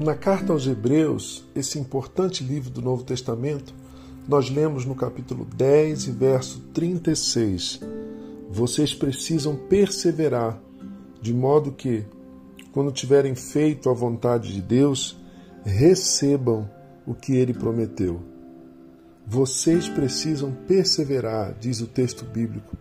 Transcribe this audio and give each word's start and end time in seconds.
Na 0.00 0.14
carta 0.14 0.52
aos 0.52 0.64
Hebreus, 0.64 1.44
esse 1.56 1.76
importante 1.76 2.44
livro 2.44 2.70
do 2.70 2.80
Novo 2.80 3.02
Testamento, 3.02 3.74
nós 4.28 4.48
lemos 4.48 4.84
no 4.84 4.94
capítulo 4.94 5.44
10 5.44 6.06
e 6.06 6.10
verso 6.12 6.60
36. 6.72 7.80
Vocês 8.48 8.94
precisam 8.94 9.56
perseverar, 9.56 10.62
de 11.20 11.34
modo 11.34 11.72
que, 11.72 12.04
quando 12.70 12.92
tiverem 12.92 13.34
feito 13.34 13.90
a 13.90 13.92
vontade 13.92 14.54
de 14.54 14.62
Deus, 14.62 15.18
recebam 15.64 16.70
o 17.04 17.12
que 17.12 17.34
ele 17.34 17.52
prometeu. 17.52 18.20
Vocês 19.26 19.88
precisam 19.88 20.52
perseverar, 20.68 21.56
diz 21.58 21.80
o 21.80 21.88
texto 21.88 22.24
bíblico. 22.24 22.76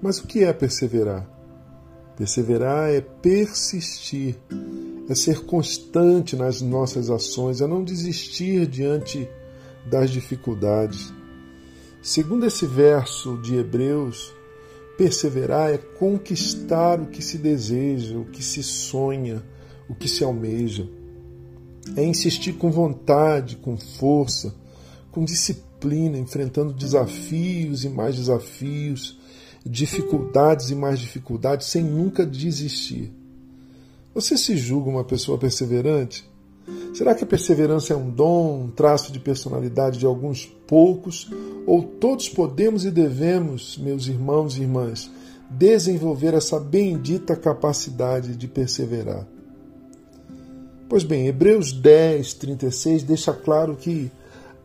Mas 0.00 0.18
o 0.18 0.26
que 0.26 0.44
é 0.44 0.52
perseverar? 0.54 1.28
Perseverar 2.16 2.88
é 2.88 3.02
persistir, 3.02 4.38
é 5.08 5.14
ser 5.14 5.44
constante 5.44 6.34
nas 6.34 6.60
nossas 6.60 7.10
ações, 7.10 7.60
é 7.60 7.66
não 7.66 7.84
desistir 7.84 8.66
diante 8.66 9.28
das 9.84 10.10
dificuldades. 10.10 11.12
Segundo 12.02 12.46
esse 12.46 12.66
verso 12.66 13.36
de 13.38 13.56
Hebreus, 13.56 14.32
perseverar 14.96 15.72
é 15.72 15.78
conquistar 15.78 17.00
o 17.00 17.06
que 17.06 17.22
se 17.22 17.38
deseja, 17.38 18.16
o 18.16 18.24
que 18.24 18.42
se 18.42 18.62
sonha, 18.62 19.42
o 19.88 19.94
que 19.94 20.08
se 20.08 20.24
almeja. 20.24 20.88
É 21.96 22.04
insistir 22.04 22.54
com 22.54 22.70
vontade, 22.70 23.56
com 23.56 23.76
força, 23.76 24.54
com 25.12 25.24
disciplina, 25.24 26.18
enfrentando 26.18 26.72
desafios 26.72 27.84
e 27.84 27.88
mais 27.88 28.16
desafios, 28.16 29.18
dificuldades 29.64 30.70
e 30.70 30.74
mais 30.74 30.98
dificuldades, 30.98 31.68
sem 31.68 31.82
nunca 31.82 32.26
desistir. 32.26 33.12
Você 34.16 34.38
se 34.38 34.56
julga 34.56 34.88
uma 34.88 35.04
pessoa 35.04 35.36
perseverante? 35.36 36.26
Será 36.94 37.14
que 37.14 37.22
a 37.22 37.26
perseverança 37.26 37.92
é 37.92 37.96
um 37.98 38.08
dom, 38.08 38.62
um 38.62 38.70
traço 38.70 39.12
de 39.12 39.20
personalidade 39.20 39.98
de 39.98 40.06
alguns 40.06 40.46
poucos? 40.66 41.30
Ou 41.66 41.82
todos 41.82 42.26
podemos 42.26 42.86
e 42.86 42.90
devemos, 42.90 43.76
meus 43.76 44.06
irmãos 44.06 44.56
e 44.56 44.62
irmãs, 44.62 45.10
desenvolver 45.50 46.32
essa 46.32 46.58
bendita 46.58 47.36
capacidade 47.36 48.34
de 48.36 48.48
perseverar? 48.48 49.28
Pois 50.88 51.04
bem, 51.04 51.26
Hebreus 51.26 51.70
10, 51.70 52.32
36 52.32 53.02
deixa 53.02 53.34
claro 53.34 53.76
que 53.76 54.10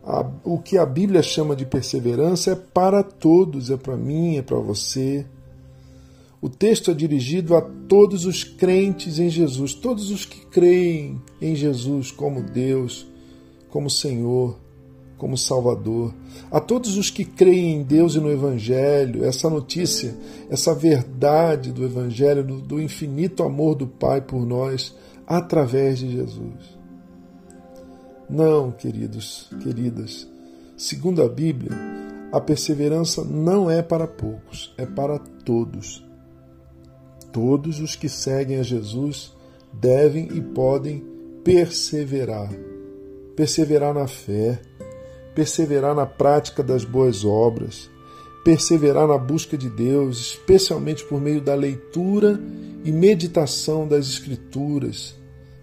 a, 0.02 0.30
o 0.44 0.60
que 0.60 0.78
a 0.78 0.86
Bíblia 0.86 1.22
chama 1.22 1.54
de 1.54 1.66
perseverança 1.66 2.52
é 2.52 2.54
para 2.54 3.02
todos, 3.02 3.70
é 3.70 3.76
para 3.76 3.98
mim, 3.98 4.38
é 4.38 4.42
para 4.42 4.56
você. 4.56 5.26
O 6.42 6.48
texto 6.48 6.90
é 6.90 6.94
dirigido 6.94 7.54
a 7.54 7.60
todos 7.60 8.26
os 8.26 8.42
crentes 8.42 9.20
em 9.20 9.30
Jesus, 9.30 9.74
todos 9.74 10.10
os 10.10 10.24
que 10.24 10.44
creem 10.46 11.22
em 11.40 11.54
Jesus 11.54 12.10
como 12.10 12.42
Deus, 12.42 13.06
como 13.70 13.88
Senhor, 13.88 14.58
como 15.16 15.38
Salvador. 15.38 16.12
A 16.50 16.58
todos 16.58 16.96
os 16.96 17.10
que 17.10 17.24
creem 17.24 17.76
em 17.76 17.82
Deus 17.84 18.16
e 18.16 18.18
no 18.18 18.28
Evangelho, 18.28 19.24
essa 19.24 19.48
notícia, 19.48 20.16
essa 20.50 20.74
verdade 20.74 21.70
do 21.70 21.84
Evangelho, 21.84 22.42
do, 22.42 22.60
do 22.60 22.82
infinito 22.82 23.44
amor 23.44 23.76
do 23.76 23.86
Pai 23.86 24.20
por 24.20 24.44
nós, 24.44 24.92
através 25.24 26.00
de 26.00 26.10
Jesus. 26.10 26.76
Não, 28.28 28.72
queridos, 28.72 29.48
queridas, 29.62 30.28
segundo 30.76 31.22
a 31.22 31.28
Bíblia, 31.28 31.70
a 32.32 32.40
perseverança 32.40 33.22
não 33.22 33.70
é 33.70 33.80
para 33.80 34.08
poucos, 34.08 34.74
é 34.76 34.84
para 34.84 35.20
todos. 35.20 36.04
Todos 37.32 37.80
os 37.80 37.96
que 37.96 38.08
seguem 38.08 38.58
a 38.58 38.62
Jesus 38.62 39.32
devem 39.72 40.28
e 40.34 40.40
podem 40.40 41.02
perseverar. 41.42 42.52
Perseverar 43.34 43.94
na 43.94 44.06
fé, 44.06 44.60
perseverar 45.34 45.94
na 45.94 46.04
prática 46.04 46.62
das 46.62 46.84
boas 46.84 47.24
obras, 47.24 47.90
perseverar 48.44 49.08
na 49.08 49.16
busca 49.16 49.56
de 49.56 49.70
Deus, 49.70 50.20
especialmente 50.20 51.04
por 51.04 51.20
meio 51.20 51.40
da 51.40 51.54
leitura 51.54 52.38
e 52.84 52.92
meditação 52.92 53.88
das 53.88 54.06
Escrituras, 54.08 55.14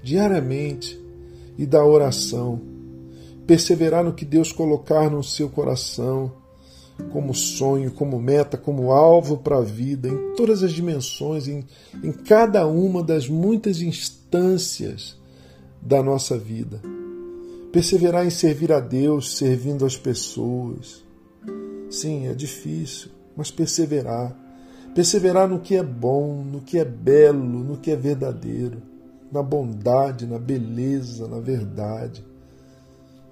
diariamente, 0.02 1.00
e 1.60 1.66
da 1.66 1.86
oração. 1.86 2.62
Perseverar 3.46 4.02
no 4.02 4.14
que 4.14 4.24
Deus 4.24 4.54
colocar 4.54 5.10
no 5.10 5.22
seu 5.22 5.50
coração, 5.50 6.32
como 7.12 7.34
sonho, 7.34 7.92
como 7.92 8.20
meta, 8.20 8.58
como 8.58 8.92
alvo 8.92 9.38
para 9.38 9.58
a 9.58 9.62
vida, 9.62 10.08
em 10.08 10.34
todas 10.36 10.64
as 10.64 10.72
dimensões, 10.72 11.48
em, 11.48 11.66
em 12.04 12.12
cada 12.12 12.68
uma 12.68 13.04
das 13.04 13.28
muitas 13.28 13.82
instâncias 13.82 15.18
da 15.82 16.04
nossa 16.04 16.38
vida. 16.38 16.82
Perseverar 17.72 18.26
em 18.26 18.30
servir 18.30 18.72
a 18.72 18.80
Deus, 18.80 19.38
servindo 19.38 19.86
as 19.86 19.96
pessoas. 19.96 21.04
Sim, 21.90 22.28
é 22.28 22.34
difícil, 22.34 23.12
mas 23.36 23.52
perseverar. 23.52 24.36
Perseverar 24.94 25.48
no 25.48 25.60
que 25.60 25.76
é 25.76 25.84
bom, 25.84 26.44
no 26.44 26.62
que 26.62 26.78
é 26.78 26.86
belo, 26.86 27.64
no 27.64 27.78
que 27.78 27.92
é 27.92 27.96
verdadeiro, 27.96 28.82
na 29.32 29.42
bondade, 29.44 30.26
na 30.26 30.40
beleza, 30.40 31.28
na 31.28 31.40
verdade, 31.40 32.26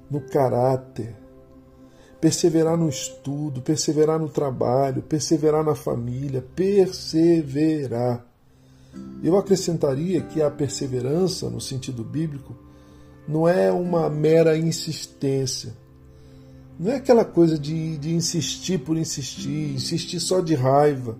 no 0.09 0.22
caráter 0.22 1.16
perseverar 2.19 2.78
no 2.78 2.89
estudo, 2.89 3.61
perseverar 3.61 4.19
no 4.19 4.29
trabalho, 4.29 5.01
perseverar 5.01 5.63
na 5.63 5.75
família, 5.75 6.44
perseverar. 6.55 8.25
Eu 9.23 9.38
acrescentaria 9.38 10.22
que 10.22 10.41
a 10.41 10.50
perseverança, 10.50 11.50
no 11.50 11.61
sentido 11.61 12.03
bíblico, 12.03 12.55
não 13.28 13.47
é 13.47 13.72
uma 13.72 14.09
mera 14.09 14.57
insistência. 14.57 15.73
Não 16.79 16.91
é 16.91 16.95
aquela 16.95 17.25
coisa 17.25 17.57
de, 17.57 17.97
de 17.97 18.13
insistir 18.13 18.79
por 18.79 18.97
insistir, 18.97 19.73
insistir 19.73 20.19
só 20.19 20.41
de 20.41 20.55
raiva, 20.55 21.17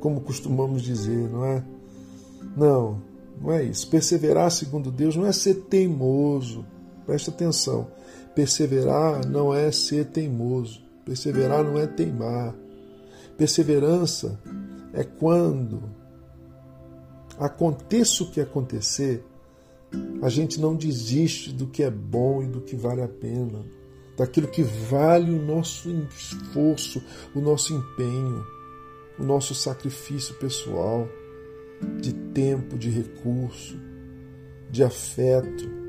como 0.00 0.20
costumamos 0.20 0.82
dizer, 0.82 1.28
não 1.30 1.44
é? 1.44 1.64
Não, 2.56 3.02
não 3.40 3.52
é 3.52 3.64
isso. 3.64 3.88
Perseverar, 3.88 4.50
segundo 4.50 4.90
Deus, 4.90 5.16
não 5.16 5.26
é 5.26 5.32
ser 5.32 5.54
teimoso. 5.54 6.64
Presta 7.06 7.30
atenção 7.30 7.88
Perseverar 8.34 9.26
não 9.26 9.54
é 9.54 9.70
ser 9.70 10.06
teimoso, 10.06 10.82
perseverar 11.04 11.62
não 11.62 11.78
é 11.78 11.86
teimar. 11.86 12.54
Perseverança 13.36 14.40
é 14.94 15.04
quando 15.04 15.82
aconteça 17.38 18.22
o 18.22 18.30
que 18.30 18.40
acontecer, 18.40 19.24
a 20.22 20.28
gente 20.30 20.58
não 20.58 20.74
desiste 20.74 21.52
do 21.52 21.66
que 21.66 21.82
é 21.82 21.90
bom 21.90 22.42
e 22.42 22.46
do 22.46 22.62
que 22.62 22.74
vale 22.74 23.02
a 23.02 23.08
pena, 23.08 23.62
daquilo 24.16 24.48
que 24.48 24.62
vale 24.62 25.30
o 25.30 25.42
nosso 25.42 25.90
esforço, 26.16 27.02
o 27.34 27.40
nosso 27.40 27.74
empenho, 27.74 28.46
o 29.18 29.22
nosso 29.22 29.54
sacrifício 29.54 30.34
pessoal, 30.36 31.06
de 32.00 32.12
tempo, 32.12 32.78
de 32.78 32.88
recurso, 32.88 33.76
de 34.70 34.82
afeto 34.82 35.81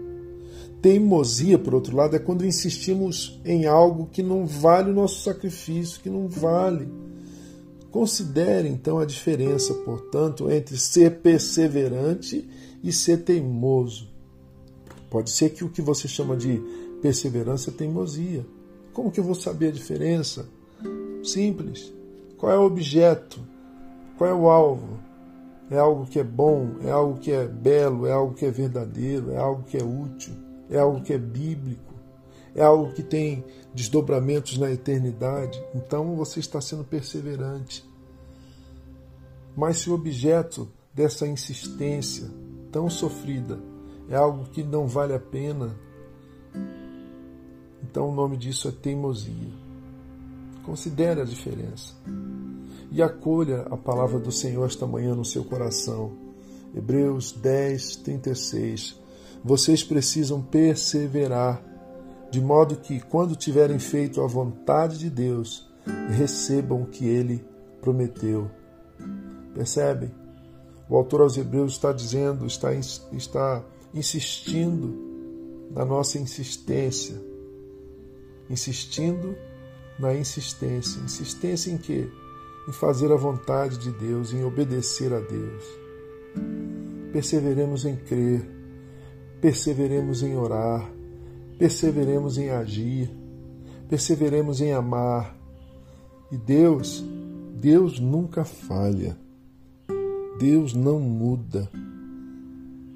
Teimosia, 0.84 1.58
por 1.58 1.74
outro 1.74 1.96
lado, 1.96 2.14
é 2.14 2.20
quando 2.20 2.46
insistimos 2.46 3.40
em 3.46 3.66
algo 3.66 4.10
que 4.12 4.22
não 4.22 4.46
vale 4.46 4.92
o 4.92 4.94
nosso 4.94 5.22
sacrifício, 5.22 6.02
que 6.02 6.10
não 6.10 6.28
vale. 6.28 6.90
Considere 7.90 8.68
então 8.68 9.00
a 9.00 9.06
diferença, 9.06 9.74
portanto, 9.76 10.52
entre 10.52 10.78
ser 10.78 11.22
perseverante 11.22 12.46
e 12.84 12.92
ser 12.92 13.24
teimoso. 13.24 14.10
Pode 15.10 15.30
ser 15.32 15.52
que 15.52 15.64
o 15.64 15.70
que 15.70 15.82
você 15.82 16.06
chama 16.06 16.36
de 16.36 16.62
perseverança 17.02 17.70
é 17.70 17.74
teimosia. 17.74 18.46
Como 18.92 19.10
que 19.10 19.22
eu 19.22 19.24
vou 19.24 19.36
saber 19.36 19.70
a 19.70 19.72
diferença? 19.72 20.50
Simples. 21.24 21.94
Qual 22.38 22.52
é 22.52 22.58
o 22.58 22.66
objeto? 22.66 23.40
Qual 24.18 24.30
é 24.30 24.34
o 24.34 24.50
alvo? 24.50 25.00
É 25.72 25.78
algo 25.78 26.06
que 26.06 26.20
é 26.20 26.26
bom, 26.26 26.72
é 26.84 26.92
algo 26.92 27.22
que 27.22 27.32
é 27.32 27.48
belo, 27.48 28.06
é 28.06 28.12
algo 28.12 28.34
que 28.34 28.46
é 28.46 28.52
verdadeiro, 28.52 29.32
é 29.32 29.38
algo 29.38 29.64
que 29.64 29.78
é 29.78 29.82
útil 29.82 30.43
é 30.74 30.80
algo 30.80 31.02
que 31.02 31.14
é 31.14 31.18
bíblico, 31.18 31.94
é 32.56 32.64
algo 32.64 32.94
que 32.94 33.04
tem 33.04 33.44
desdobramentos 33.74 34.58
na 34.58 34.72
eternidade. 34.72 35.64
Então 35.74 36.16
você 36.16 36.40
está 36.40 36.60
sendo 36.60 36.84
perseverante. 36.84 37.86
Mas 39.56 39.78
se 39.78 39.90
o 39.90 39.94
objeto 39.94 40.68
dessa 40.94 41.28
insistência 41.28 42.28
tão 42.72 42.90
sofrida 42.90 43.60
é 44.10 44.16
algo 44.16 44.46
que 44.46 44.64
não 44.64 44.88
vale 44.88 45.14
a 45.14 45.20
pena, 45.20 45.76
então 47.84 48.10
o 48.10 48.16
nome 48.16 48.36
disso 48.36 48.68
é 48.68 48.72
teimosia. 48.72 49.54
Considere 50.66 51.22
a 51.22 51.26
diferença 51.26 51.94
e 52.92 53.02
acolha 53.02 53.62
a 53.70 53.78
palavra 53.78 54.20
do 54.20 54.32
Senhor 54.32 54.66
esta 54.66 54.88
manhã 54.88 55.14
no 55.14 55.26
seu 55.26 55.44
coração. 55.44 56.14
Hebreus 56.76 57.32
10, 57.32 57.98
36 57.98 59.03
vocês 59.44 59.84
precisam 59.84 60.42
perseverar, 60.42 61.62
de 62.32 62.40
modo 62.40 62.78
que, 62.78 63.00
quando 63.00 63.36
tiverem 63.36 63.78
feito 63.78 64.22
a 64.22 64.28
vontade 64.28 64.98
de 64.98 65.10
Deus, 65.10 65.70
recebam 66.10 66.84
o 66.84 66.88
que 66.88 67.06
ele 67.06 67.46
prometeu. 67.82 68.50
Percebem? 69.54 70.12
O 70.90 70.96
autor 70.96 71.22
aos 71.22 71.38
Hebreus 71.38 71.74
está 71.74 71.92
dizendo, 71.92 72.46
está, 72.46 72.74
está 72.74 73.64
insistindo 73.94 75.68
na 75.72 75.86
nossa 75.86 76.18
insistência, 76.18 77.16
insistindo 78.50 79.36
na 80.00 80.14
insistência. 80.16 81.02
Insistência 81.02 81.72
em 81.72 81.78
quê? 81.78 82.10
Em 82.68 82.72
fazer 82.72 83.12
a 83.12 83.16
vontade 83.16 83.78
de 83.78 83.92
Deus, 83.92 84.34
em 84.34 84.44
obedecer 84.44 85.14
a 85.14 85.20
Deus. 85.20 85.64
Perseveremos 87.12 87.86
em 87.86 87.96
crer, 87.96 88.63
perseveremos 89.44 90.24
em 90.24 90.38
orar, 90.38 90.90
perseveremos 91.60 92.38
em 92.38 92.50
agir, 92.50 93.12
perseveremos 93.90 94.62
em 94.62 94.72
amar. 94.72 95.36
E 96.32 96.38
Deus, 96.38 97.04
Deus 97.54 98.00
nunca 98.00 98.46
falha. 98.46 99.18
Deus 100.40 100.74
não 100.74 100.98
muda. 100.98 101.70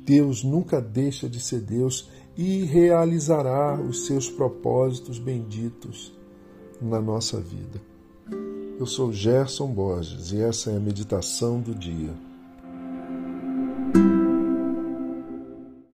Deus 0.05 0.41
nunca 0.41 0.79
deixa 0.79 1.27
de 1.27 1.41
ser 1.41 1.59
Deus 1.59 2.09
e 2.37 2.63
realizará 2.63 3.77
os 3.77 4.05
seus 4.05 4.29
propósitos 4.29 5.19
benditos 5.19 6.17
na 6.81 7.01
nossa 7.01 7.41
vida. 7.41 7.81
Eu 8.79 8.85
sou 8.85 9.11
Gerson 9.11 9.67
Borges 9.67 10.31
e 10.31 10.39
essa 10.39 10.71
é 10.71 10.77
a 10.77 10.79
meditação 10.79 11.59
do 11.59 11.75
dia. 11.75 12.26